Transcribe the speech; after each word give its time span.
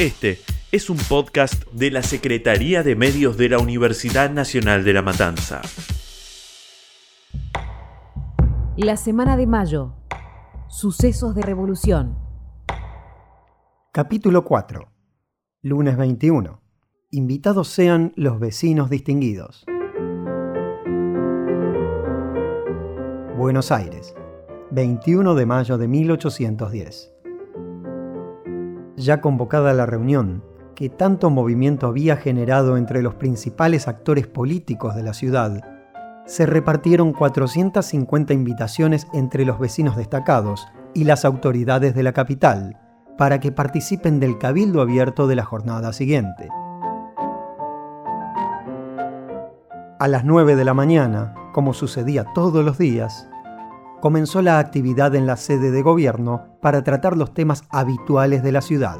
Este 0.00 0.38
es 0.72 0.88
un 0.88 0.96
podcast 0.96 1.70
de 1.72 1.90
la 1.90 2.02
Secretaría 2.02 2.82
de 2.82 2.96
Medios 2.96 3.36
de 3.36 3.50
la 3.50 3.58
Universidad 3.58 4.30
Nacional 4.30 4.82
de 4.82 4.94
La 4.94 5.02
Matanza. 5.02 5.60
La 8.78 8.96
semana 8.96 9.36
de 9.36 9.46
mayo. 9.46 9.92
Sucesos 10.68 11.34
de 11.34 11.42
revolución. 11.42 12.16
Capítulo 13.92 14.42
4. 14.42 14.88
Lunes 15.60 15.98
21. 15.98 16.62
Invitados 17.10 17.68
sean 17.68 18.14
los 18.16 18.40
vecinos 18.40 18.88
distinguidos. 18.88 19.66
Buenos 23.36 23.70
Aires, 23.70 24.14
21 24.70 25.34
de 25.34 25.44
mayo 25.44 25.76
de 25.76 25.88
1810. 25.88 27.19
Ya 29.00 29.22
convocada 29.22 29.72
la 29.72 29.86
reunión, 29.86 30.44
que 30.74 30.90
tanto 30.90 31.30
movimiento 31.30 31.86
había 31.86 32.18
generado 32.18 32.76
entre 32.76 33.00
los 33.00 33.14
principales 33.14 33.88
actores 33.88 34.26
políticos 34.26 34.94
de 34.94 35.02
la 35.02 35.14
ciudad, 35.14 35.62
se 36.26 36.44
repartieron 36.44 37.14
450 37.14 38.34
invitaciones 38.34 39.06
entre 39.14 39.46
los 39.46 39.58
vecinos 39.58 39.96
destacados 39.96 40.68
y 40.92 41.04
las 41.04 41.24
autoridades 41.24 41.94
de 41.94 42.02
la 42.02 42.12
capital 42.12 42.78
para 43.16 43.40
que 43.40 43.52
participen 43.52 44.20
del 44.20 44.36
cabildo 44.36 44.82
abierto 44.82 45.26
de 45.26 45.36
la 45.36 45.46
jornada 45.46 45.94
siguiente. 45.94 46.50
A 49.98 50.08
las 50.08 50.26
9 50.26 50.56
de 50.56 50.64
la 50.66 50.74
mañana, 50.74 51.34
como 51.54 51.72
sucedía 51.72 52.26
todos 52.34 52.62
los 52.62 52.76
días, 52.76 53.30
comenzó 54.00 54.42
la 54.42 54.58
actividad 54.58 55.14
en 55.14 55.26
la 55.26 55.36
sede 55.36 55.70
de 55.70 55.82
gobierno 55.82 56.58
para 56.60 56.82
tratar 56.82 57.16
los 57.16 57.34
temas 57.34 57.64
habituales 57.70 58.42
de 58.42 58.52
la 58.52 58.62
ciudad. 58.62 58.98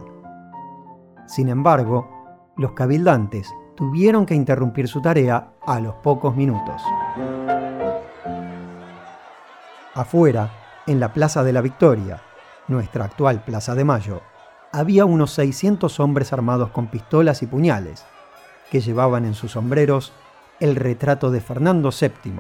Sin 1.26 1.48
embargo, 1.48 2.52
los 2.56 2.72
cabildantes 2.72 3.48
tuvieron 3.76 4.26
que 4.26 4.34
interrumpir 4.34 4.88
su 4.88 5.00
tarea 5.00 5.52
a 5.66 5.80
los 5.80 5.94
pocos 5.96 6.36
minutos. 6.36 6.82
Afuera, 9.94 10.50
en 10.86 11.00
la 11.00 11.12
Plaza 11.12 11.42
de 11.42 11.52
la 11.52 11.62
Victoria, 11.62 12.20
nuestra 12.68 13.04
actual 13.06 13.42
Plaza 13.42 13.74
de 13.74 13.84
Mayo, 13.84 14.20
había 14.72 15.04
unos 15.04 15.32
600 15.32 15.98
hombres 15.98 16.32
armados 16.32 16.70
con 16.70 16.88
pistolas 16.88 17.42
y 17.42 17.46
puñales, 17.46 18.04
que 18.70 18.80
llevaban 18.80 19.24
en 19.24 19.34
sus 19.34 19.52
sombreros 19.52 20.12
el 20.60 20.76
retrato 20.76 21.30
de 21.30 21.40
Fernando 21.40 21.90
VII 21.90 22.34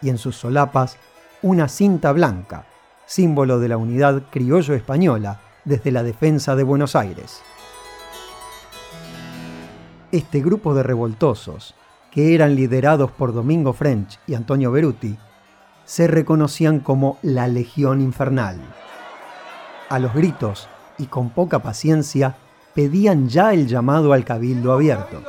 y 0.00 0.08
en 0.08 0.18
sus 0.18 0.36
solapas 0.36 0.98
una 1.42 1.68
cinta 1.68 2.10
blanca, 2.10 2.66
símbolo 3.06 3.60
de 3.60 3.68
la 3.68 3.76
unidad 3.76 4.22
criollo-española 4.30 5.40
desde 5.64 5.92
la 5.92 6.02
defensa 6.02 6.56
de 6.56 6.64
Buenos 6.64 6.96
Aires. 6.96 7.42
Este 10.10 10.40
grupo 10.40 10.74
de 10.74 10.82
revoltosos, 10.82 11.74
que 12.10 12.34
eran 12.34 12.56
liderados 12.56 13.12
por 13.12 13.32
Domingo 13.32 13.72
French 13.72 14.18
y 14.26 14.34
Antonio 14.34 14.72
Beruti, 14.72 15.16
se 15.84 16.08
reconocían 16.08 16.80
como 16.80 17.18
la 17.22 17.46
Legión 17.46 18.00
Infernal. 18.00 18.58
A 19.88 19.98
los 20.00 20.14
gritos 20.14 20.68
y 20.98 21.06
con 21.06 21.30
poca 21.30 21.60
paciencia 21.60 22.34
pedían 22.74 23.28
ya 23.28 23.52
el 23.52 23.68
llamado 23.68 24.12
al 24.12 24.24
cabildo 24.24 24.72
abierto. 24.72 25.22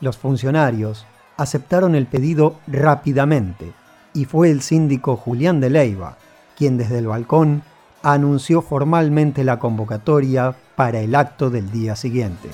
Los 0.00 0.18
funcionarios 0.18 1.06
aceptaron 1.36 1.94
el 1.94 2.06
pedido 2.06 2.56
rápidamente 2.66 3.72
y 4.14 4.24
fue 4.24 4.50
el 4.50 4.62
síndico 4.62 5.16
Julián 5.16 5.60
de 5.60 5.68
Leiva 5.70 6.16
quien 6.56 6.78
desde 6.78 6.98
el 6.98 7.06
balcón 7.06 7.62
anunció 8.02 8.62
formalmente 8.62 9.44
la 9.44 9.58
convocatoria 9.58 10.54
para 10.76 11.00
el 11.00 11.14
acto 11.14 11.50
del 11.50 11.70
día 11.70 11.96
siguiente. 11.96 12.50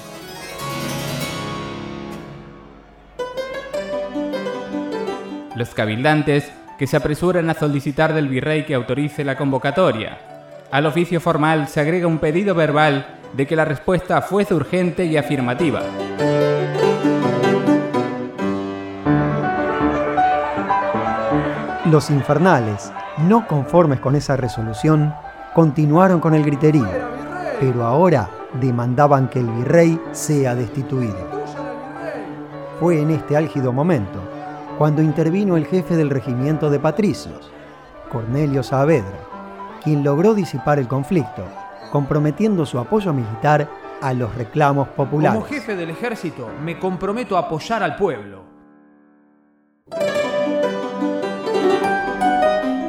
Los 5.56 5.74
cabildantes 5.74 6.50
que 6.78 6.86
se 6.86 6.96
apresuran 6.96 7.50
a 7.50 7.54
solicitar 7.54 8.14
del 8.14 8.28
virrey 8.28 8.64
que 8.64 8.74
autorice 8.74 9.24
la 9.24 9.36
convocatoria. 9.36 10.18
Al 10.70 10.86
oficio 10.86 11.20
formal 11.20 11.68
se 11.68 11.80
agrega 11.80 12.06
un 12.06 12.18
pedido 12.18 12.54
verbal 12.54 13.18
de 13.34 13.46
que 13.46 13.56
la 13.56 13.64
respuesta 13.64 14.22
fuese 14.22 14.54
urgente 14.54 15.04
y 15.04 15.16
afirmativa. 15.16 15.82
Los 21.90 22.08
infernales, 22.08 22.92
no 23.18 23.48
conformes 23.48 23.98
con 23.98 24.14
esa 24.14 24.36
resolución, 24.36 25.12
continuaron 25.52 26.20
con 26.20 26.34
el 26.34 26.44
griterío, 26.44 26.86
pero 27.58 27.84
ahora 27.84 28.30
demandaban 28.60 29.28
que 29.28 29.40
el 29.40 29.48
virrey 29.48 30.00
sea 30.12 30.54
destituido. 30.54 31.18
Fue 32.78 33.00
en 33.00 33.10
este 33.10 33.36
álgido 33.36 33.72
momento 33.72 34.20
cuando 34.78 35.02
intervino 35.02 35.56
el 35.56 35.66
jefe 35.66 35.96
del 35.96 36.10
regimiento 36.10 36.70
de 36.70 36.78
patricios, 36.78 37.50
Cornelio 38.08 38.62
Saavedra, 38.62 39.26
quien 39.82 40.04
logró 40.04 40.34
disipar 40.34 40.78
el 40.78 40.86
conflicto, 40.86 41.44
comprometiendo 41.90 42.66
su 42.66 42.78
apoyo 42.78 43.12
militar 43.12 43.68
a 44.00 44.12
los 44.12 44.32
reclamos 44.36 44.86
populares. 44.90 45.40
Como 45.40 45.52
jefe 45.52 45.74
del 45.74 45.90
ejército, 45.90 46.48
me 46.62 46.78
comprometo 46.78 47.36
a 47.36 47.40
apoyar 47.40 47.82
al 47.82 47.96
pueblo. 47.96 48.49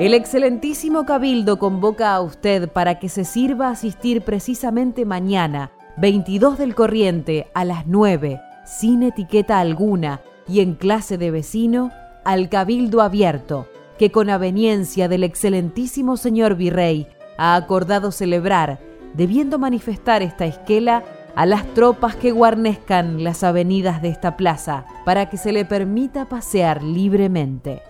El 0.01 0.15
excelentísimo 0.15 1.05
Cabildo 1.05 1.59
convoca 1.59 2.15
a 2.15 2.21
usted 2.21 2.69
para 2.69 2.97
que 2.97 3.07
se 3.07 3.23
sirva 3.23 3.69
asistir 3.69 4.23
precisamente 4.23 5.05
mañana, 5.05 5.73
22 5.97 6.57
del 6.57 6.73
corriente, 6.73 7.51
a 7.53 7.65
las 7.65 7.85
9, 7.85 8.41
sin 8.65 9.03
etiqueta 9.03 9.59
alguna 9.59 10.21
y 10.47 10.61
en 10.61 10.73
clase 10.73 11.19
de 11.19 11.29
vecino, 11.29 11.91
al 12.23 12.49
Cabildo 12.49 13.01
abierto, 13.01 13.67
que 13.99 14.11
con 14.11 14.31
aveniencia 14.31 15.07
del 15.07 15.23
excelentísimo 15.23 16.17
señor 16.17 16.55
Virrey 16.55 17.05
ha 17.37 17.55
acordado 17.55 18.11
celebrar, 18.11 18.79
debiendo 19.13 19.59
manifestar 19.59 20.23
esta 20.23 20.47
esquela 20.47 21.03
a 21.35 21.45
las 21.45 21.63
tropas 21.75 22.15
que 22.15 22.31
guarnezcan 22.31 23.23
las 23.23 23.43
avenidas 23.43 24.01
de 24.01 24.09
esta 24.09 24.35
plaza, 24.35 24.83
para 25.05 25.29
que 25.29 25.37
se 25.37 25.51
le 25.51 25.63
permita 25.63 26.27
pasear 26.27 26.81
libremente. 26.81 27.83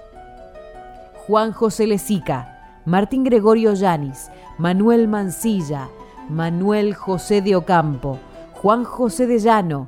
Juan 1.28 1.52
José 1.52 1.86
Lezica, 1.86 2.82
Martín 2.84 3.24
Gregorio 3.24 3.76
Yanis, 3.76 4.32
Manuel 4.58 5.08
Mancilla, 5.08 5.88
Manuel 6.30 6.96
José 6.96 7.44
de 7.44 7.56
Ocampo, 7.56 8.18
Juan 8.54 8.84
José 8.84 9.28
de 9.28 9.38
Llano, 9.38 9.88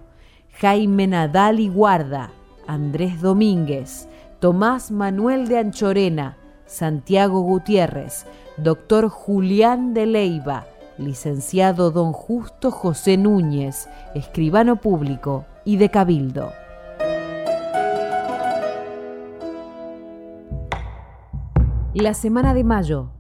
Jaime 0.59 1.07
Nadal 1.07 1.59
y 1.59 1.69
Guarda, 1.69 2.29
Andrés 2.67 3.19
Domínguez, 3.19 4.07
Tomás 4.39 4.91
Manuel 4.91 5.47
de 5.47 5.57
Anchorena, 5.57 6.37
Santiago 6.67 7.41
Gutiérrez, 7.41 8.27
doctor 8.57 9.09
Julián 9.09 9.95
de 9.95 10.05
Leiva, 10.05 10.67
licenciado 10.99 11.89
don 11.89 12.13
Justo 12.13 12.69
José 12.69 13.17
Núñez, 13.17 13.89
escribano 14.13 14.75
público 14.75 15.45
y 15.65 15.77
de 15.77 15.89
Cabildo. 15.89 16.51
La 21.95 22.15
semana 22.15 22.55
de 22.55 22.63
mayo. 22.63 23.11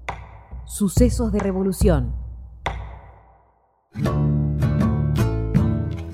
Sucesos 0.65 1.31
de 1.31 1.37
revolución. 1.37 2.15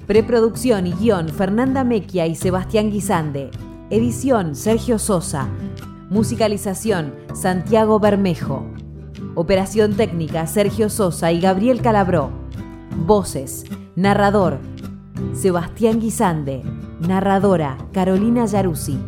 Preproducción 0.05 0.85
y 0.85 0.91
guion 0.91 1.29
Fernanda 1.29 1.85
Mequia 1.85 2.27
y 2.27 2.35
Sebastián 2.35 2.91
Guisande. 2.91 3.49
Edición 3.89 4.55
Sergio 4.55 4.99
Sosa. 4.99 5.47
Musicalización 6.09 7.15
Santiago 7.33 7.97
Bermejo. 8.01 8.65
Operación 9.35 9.93
técnica 9.93 10.45
Sergio 10.45 10.89
Sosa 10.89 11.31
y 11.31 11.39
Gabriel 11.39 11.81
Calabró. 11.81 12.29
Voces. 13.05 13.63
Narrador 13.95 14.59
Sebastián 15.31 16.01
Guisande. 16.01 16.63
Narradora 17.07 17.77
Carolina 17.93 18.45
Yaruzzi. 18.47 18.99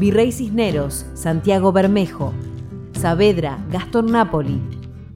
Virrey 0.00 0.32
Cisneros 0.32 1.04
Santiago 1.12 1.70
Bermejo. 1.70 2.32
Saavedra, 2.98 3.64
Gastón 3.70 4.06
Napoli, 4.06 4.60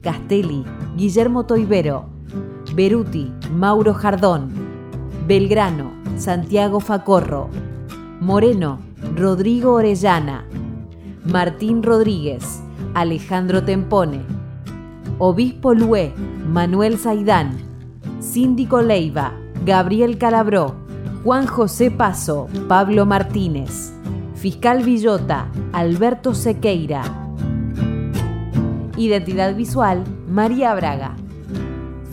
Castelli, 0.01 0.63
Guillermo 0.95 1.45
Toibero, 1.45 2.05
Beruti, 2.73 3.29
Mauro 3.53 3.93
Jardón, 3.93 4.53
Belgrano, 5.27 5.91
Santiago 6.15 6.79
Facorro, 6.79 7.49
Moreno, 8.21 8.79
Rodrigo 9.17 9.73
Orellana, 9.73 10.45
Martín 11.25 11.83
Rodríguez, 11.83 12.63
Alejandro 12.93 13.65
Tempone, 13.65 14.21
Obispo 15.17 15.73
Lué, 15.73 16.13
Manuel 16.47 16.97
Zaidán, 16.97 17.57
Síndico 18.21 18.81
Leiva, 18.81 19.33
Gabriel 19.65 20.17
Calabró, 20.17 20.73
Juan 21.25 21.47
José 21.47 21.91
Paso, 21.91 22.47
Pablo 22.69 23.05
Martínez, 23.05 23.91
Fiscal 24.35 24.83
Villota, 24.83 25.51
Alberto 25.73 26.33
Sequeira, 26.33 27.22
Identidad 28.95 29.55
visual, 29.55 30.03
María 30.27 30.75
Braga. 30.75 31.15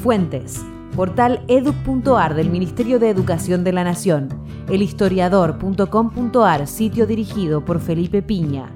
Fuentes, 0.02 0.64
Portal 0.96 1.44
edu.ar 1.46 2.34
del 2.34 2.48
Ministerio 2.48 2.98
de 2.98 3.10
Educación 3.10 3.64
de 3.64 3.72
la 3.74 3.84
Nación. 3.84 4.30
Elhistoriador.com.ar, 4.70 6.66
sitio 6.66 7.06
dirigido 7.06 7.66
por 7.66 7.80
Felipe 7.80 8.22
Piña. 8.22 8.72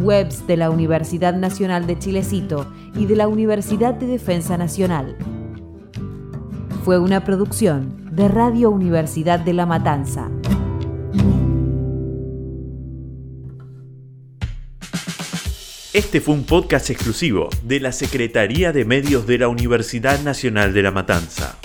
Webs 0.00 0.46
de 0.46 0.56
la 0.56 0.70
Universidad 0.70 1.34
Nacional 1.34 1.88
de 1.88 1.98
Chilecito 1.98 2.66
y 2.94 3.06
de 3.06 3.16
la 3.16 3.26
Universidad 3.26 3.94
de 3.94 4.06
Defensa 4.06 4.56
Nacional. 4.56 5.16
Fue 6.84 7.00
una 7.00 7.24
producción 7.24 8.08
de 8.12 8.28
Radio 8.28 8.70
Universidad 8.70 9.40
de 9.40 9.52
La 9.52 9.66
Matanza. 9.66 10.30
Este 15.94 16.20
fue 16.20 16.34
un 16.34 16.44
podcast 16.44 16.90
exclusivo 16.90 17.48
de 17.62 17.80
la 17.80 17.92
Secretaría 17.92 18.72
de 18.72 18.84
Medios 18.84 19.26
de 19.26 19.38
la 19.38 19.48
Universidad 19.48 20.20
Nacional 20.20 20.74
de 20.74 20.82
La 20.82 20.90
Matanza. 20.90 21.58